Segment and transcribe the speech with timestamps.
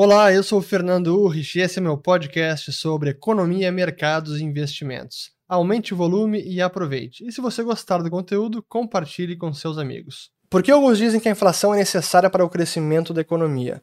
[0.00, 4.44] Olá, eu sou o Fernando Urrich e esse é meu podcast sobre economia, mercados e
[4.44, 5.32] investimentos.
[5.48, 7.26] Aumente o volume e aproveite.
[7.26, 10.30] E se você gostar do conteúdo, compartilhe com seus amigos.
[10.48, 13.82] Por que alguns dizem que a inflação é necessária para o crescimento da economia?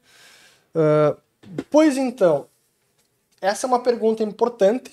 [0.74, 1.20] Uh,
[1.70, 2.48] pois então,
[3.42, 4.92] essa é uma pergunta importante,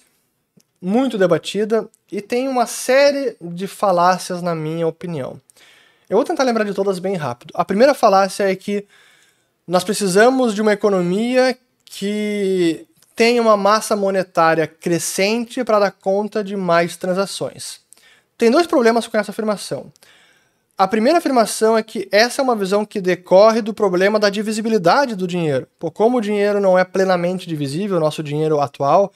[0.80, 5.40] muito debatida e tem uma série de falácias, na minha opinião.
[6.10, 7.52] Eu vou tentar lembrar de todas bem rápido.
[7.54, 8.84] A primeira falácia é que
[9.66, 16.56] nós precisamos de uma economia que tenha uma massa monetária crescente para dar conta de
[16.56, 17.80] mais transações.
[18.36, 19.92] Tem dois problemas com essa afirmação.
[20.76, 25.14] A primeira afirmação é que essa é uma visão que decorre do problema da divisibilidade
[25.14, 25.68] do dinheiro.
[25.94, 29.12] Como o dinheiro não é plenamente divisível, o nosso dinheiro atual,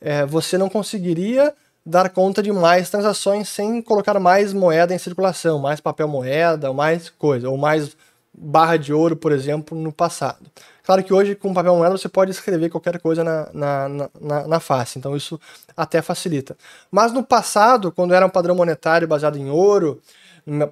[0.00, 1.52] é, você não conseguiria
[1.84, 7.08] dar conta de mais transações sem colocar mais moeda em circulação, mais papel moeda, mais
[7.08, 7.96] coisa, ou mais
[8.40, 10.50] barra de ouro, por exemplo, no passado.
[10.82, 13.88] Claro que hoje, com papel moeda, você pode escrever qualquer coisa na, na,
[14.20, 15.38] na, na, face, então isso
[15.76, 16.56] até facilita.
[16.90, 20.00] Mas no passado, quando era um padrão monetário baseado em ouro,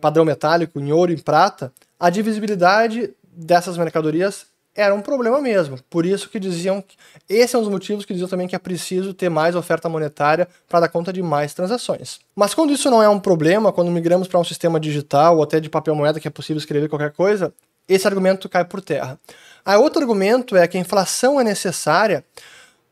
[0.00, 5.78] padrão metálico, em ouro e prata, a divisibilidade dessas mercadorias era um problema mesmo.
[5.88, 6.96] Por isso que diziam que
[7.28, 10.46] esse é um dos motivos que diziam também que é preciso ter mais oferta monetária
[10.68, 12.20] para dar conta de mais transações.
[12.34, 15.58] Mas quando isso não é um problema, quando migramos para um sistema digital ou até
[15.58, 17.52] de papel moeda que é possível escrever qualquer coisa,
[17.88, 19.18] esse argumento cai por terra.
[19.64, 22.24] Aí outro argumento é que a inflação é necessária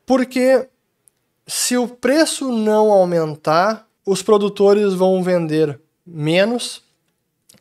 [0.05, 0.67] porque
[1.47, 6.83] se o preço não aumentar, os produtores vão vender menos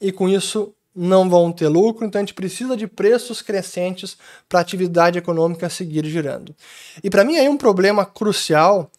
[0.00, 4.16] e com isso não vão ter lucro, então a gente precisa de preços crescentes
[4.48, 6.54] para a atividade econômica seguir girando.
[7.02, 8.90] E para mim aí um problema crucial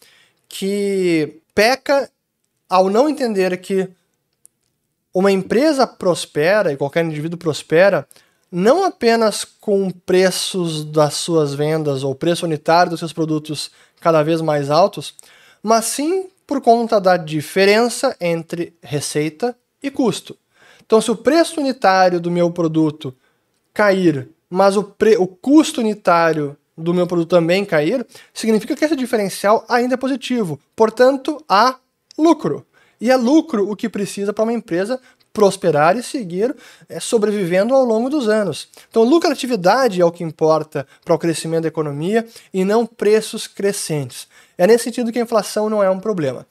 [0.48, 2.10] que peca
[2.68, 3.88] ao não entender que
[5.14, 8.06] uma empresa prospera e qualquer indivíduo prospera
[8.52, 13.70] não apenas com preços das suas vendas ou preço unitário dos seus produtos
[14.00, 15.14] cada vez mais altos,
[15.62, 20.36] mas sim por conta da diferença entre receita e custo.
[20.86, 23.14] Então, se o preço unitário do meu produto
[23.74, 25.16] cair, mas o, pre...
[25.16, 30.60] o custo unitário do meu produto também cair, significa que esse diferencial ainda é positivo.
[30.74, 31.76] Portanto, há
[32.16, 32.66] lucro.
[33.00, 35.00] E é lucro o que precisa para uma empresa
[35.32, 36.56] prosperar e seguir
[36.88, 38.68] é, sobrevivendo ao longo dos anos.
[38.88, 44.28] Então, lucratividade é o que importa para o crescimento da economia e não preços crescentes.
[44.56, 46.46] É nesse sentido que a inflação não é um problema.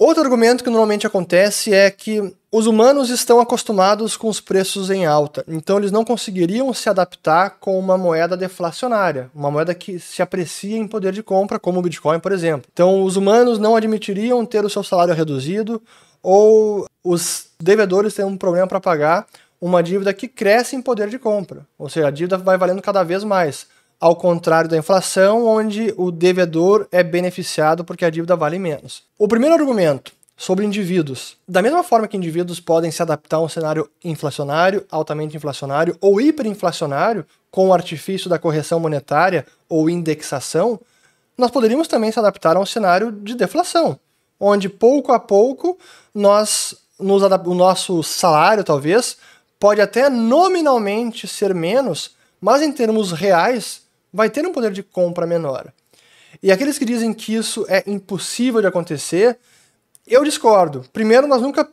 [0.00, 5.04] Outro argumento que normalmente acontece é que os humanos estão acostumados com os preços em
[5.04, 10.22] alta, então eles não conseguiriam se adaptar com uma moeda deflacionária, uma moeda que se
[10.22, 12.66] aprecia em poder de compra, como o Bitcoin, por exemplo.
[12.72, 15.82] Então, os humanos não admitiriam ter o seu salário reduzido
[16.22, 19.26] ou os devedores têm um problema para pagar
[19.60, 23.02] uma dívida que cresce em poder de compra, ou seja, a dívida vai valendo cada
[23.02, 23.66] vez mais
[24.00, 29.02] ao contrário da inflação, onde o devedor é beneficiado porque a dívida vale menos.
[29.18, 31.36] O primeiro argumento sobre indivíduos.
[31.46, 36.18] Da mesma forma que indivíduos podem se adaptar a um cenário inflacionário, altamente inflacionário ou
[36.18, 40.80] hiperinflacionário, com o artifício da correção monetária ou indexação,
[41.36, 44.00] nós poderíamos também se adaptar a um cenário de deflação,
[44.38, 45.78] onde pouco a pouco
[46.14, 49.18] nós nos o nosso salário talvez
[49.58, 53.82] pode até nominalmente ser menos, mas em termos reais
[54.12, 55.72] vai ter um poder de compra menor.
[56.42, 59.38] E aqueles que dizem que isso é impossível de acontecer,
[60.06, 60.84] eu discordo.
[60.92, 61.68] Primeiro, nós nunca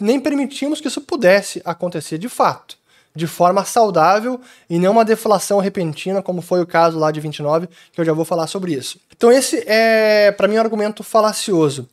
[0.00, 2.78] nem permitimos que isso pudesse acontecer de fato,
[3.14, 4.40] de forma saudável
[4.70, 8.12] e não uma deflação repentina, como foi o caso lá de 29, que eu já
[8.12, 9.00] vou falar sobre isso.
[9.16, 11.88] Então, esse é, para mim, um argumento falacioso.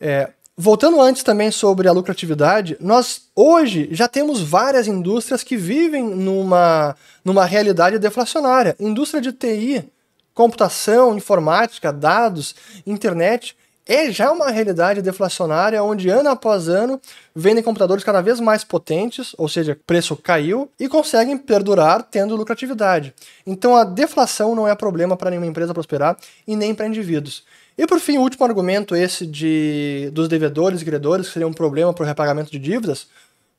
[0.00, 0.30] É,
[0.62, 6.94] Voltando antes também sobre a lucratividade, nós hoje já temos várias indústrias que vivem numa,
[7.24, 8.76] numa realidade deflacionária.
[8.78, 9.90] Indústria de TI,
[10.34, 12.54] computação, informática, dados,
[12.86, 17.00] internet, é já uma realidade deflacionária onde ano após ano
[17.34, 23.14] vendem computadores cada vez mais potentes, ou seja, preço caiu, e conseguem perdurar tendo lucratividade.
[23.46, 26.16] Então a deflação não é problema para nenhuma empresa prosperar
[26.46, 27.44] e nem para indivíduos.
[27.76, 31.52] E por fim, o último argumento, esse de dos devedores e credores, que seria um
[31.52, 33.08] problema para o repagamento de dívidas.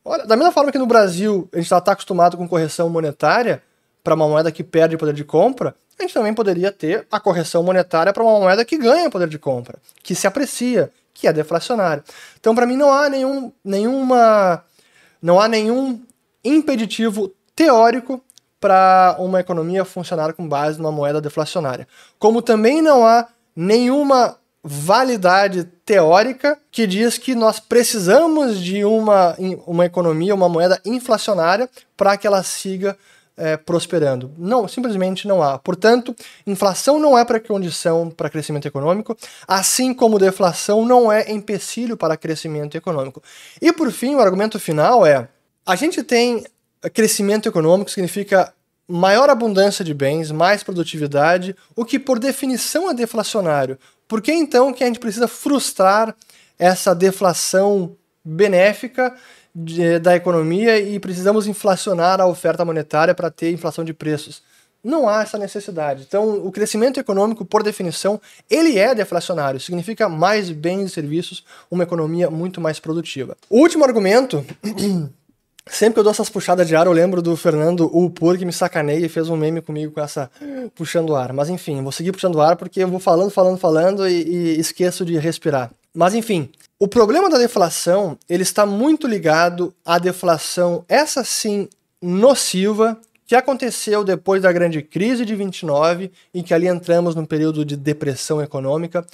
[0.06, 3.62] Olha, da mesma forma que no Brasil a gente está acostumado com correção monetária
[4.04, 7.64] para uma moeda que perde poder de compra, a gente também poderia ter a correção
[7.64, 12.04] monetária para uma moeda que ganha poder de compra, que se aprecia, que é deflacionária.
[12.40, 14.64] Então, para mim, não há nenhum, nenhuma,
[15.22, 16.02] não há nenhum
[16.44, 18.24] impeditivo teórico
[18.60, 21.88] para uma economia funcionar com base numa moeda deflacionária.
[22.18, 29.86] Como também não há nenhuma validade teórica que diz que nós precisamos de uma, uma
[29.86, 31.68] economia, uma moeda inflacionária
[31.98, 32.96] para que ela siga
[33.38, 34.32] é, prosperando.
[34.38, 35.58] Não, simplesmente não há.
[35.58, 39.18] Portanto, inflação não é pré-condição para crescimento econômico,
[39.48, 43.22] assim como deflação não é empecilho para crescimento econômico.
[43.62, 45.28] E por fim, o argumento final é:
[45.66, 46.46] a gente tem
[46.94, 48.54] crescimento econômico, significa
[48.88, 53.78] maior abundância de bens, mais produtividade, o que por definição é deflacionário.
[54.08, 56.14] Por que então que a gente precisa frustrar
[56.60, 59.16] essa deflação benéfica
[59.54, 64.42] de, da economia e precisamos inflacionar a oferta monetária para ter inflação de preços?
[64.84, 66.06] Não há essa necessidade.
[66.08, 68.20] Então, o crescimento econômico, por definição,
[68.50, 73.38] ele é deflacionário, significa mais bens e serviços, uma economia muito mais produtiva.
[73.50, 74.44] O último argumento
[75.70, 78.52] Sempre que eu dou essas puxadas de ar, eu lembro do Fernando Upur que me
[78.52, 80.30] sacaneia e fez um meme comigo com essa
[80.74, 81.32] puxando ar.
[81.34, 85.06] Mas enfim, vou seguir puxando ar porque eu vou falando, falando, falando e, e esqueço
[85.06, 85.72] de respirar.
[85.94, 86.50] Mas enfim,
[86.80, 91.68] o problema da deflação, ele está muito ligado à deflação, essa sim,
[92.02, 92.98] nociva,
[93.32, 97.78] que aconteceu depois da grande crise de 29, em que ali entramos num período de
[97.78, 99.06] depressão econômica,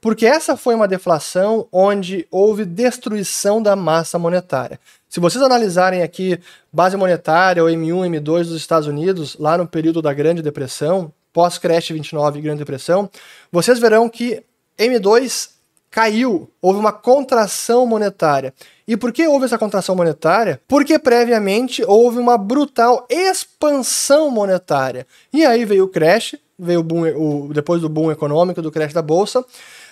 [0.00, 4.78] porque essa foi uma deflação onde houve destruição da massa monetária.
[5.08, 6.38] Se vocês analisarem aqui
[6.72, 11.88] base monetária, ou M1, M2 dos Estados Unidos, lá no período da Grande Depressão, pós-crash
[11.88, 13.10] 29 e Grande Depressão,
[13.50, 14.42] vocês verão que
[14.78, 15.55] M2
[15.90, 18.52] caiu, houve uma contração monetária.
[18.86, 20.60] E por que houve essa contração monetária?
[20.68, 25.06] Porque previamente houve uma brutal expansão monetária.
[25.32, 28.92] E aí veio o crash, veio o boom, o, depois do boom econômico, do crash
[28.92, 29.44] da bolsa,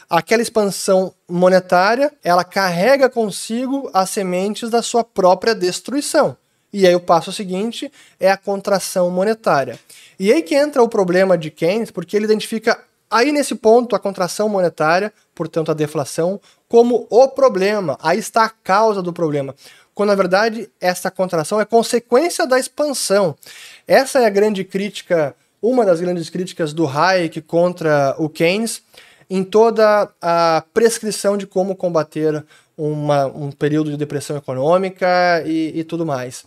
[0.08, 6.37] aquela expansão monetária, ela carrega consigo as sementes da sua própria destruição.
[6.73, 9.79] E aí o passo seguinte é a contração monetária.
[10.19, 12.81] E aí que entra o problema de Keynes, porque ele identifica
[13.11, 17.99] aí nesse ponto a contração monetária, portanto a deflação, como o problema.
[18.03, 19.55] Aí está a causa do problema.
[19.95, 23.37] Quando na verdade essa contração é consequência da expansão.
[23.87, 28.83] Essa é a grande crítica, uma das grandes críticas do Hayek contra o Keynes,
[29.31, 32.45] em toda a prescrição de como combater
[32.77, 36.45] uma, um período de depressão econômica e, e tudo mais.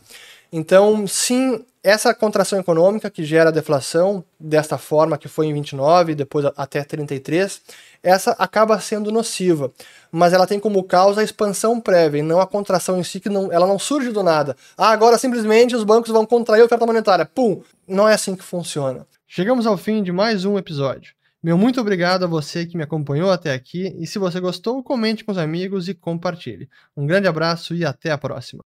[0.51, 6.15] Então, sim, essa contração econômica que gera a deflação, desta forma que foi em 29,
[6.15, 7.61] depois até 33,
[8.03, 9.71] essa acaba sendo nociva,
[10.11, 13.29] mas ela tem como causa a expansão prévia e não a contração em si, que
[13.29, 14.53] não, ela não surge do nada.
[14.77, 17.25] Ah, agora simplesmente os bancos vão contrair a oferta monetária.
[17.25, 17.61] Pum!
[17.87, 19.07] Não é assim que funciona.
[19.25, 21.13] Chegamos ao fim de mais um episódio.
[21.41, 25.23] Meu muito obrigado a você que me acompanhou até aqui e se você gostou, comente
[25.23, 26.67] com os amigos e compartilhe.
[26.97, 28.61] Um grande abraço e até a próxima.